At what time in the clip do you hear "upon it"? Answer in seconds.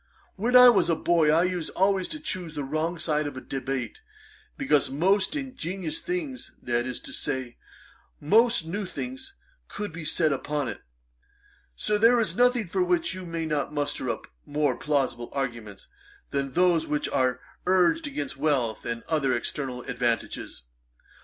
10.33-10.81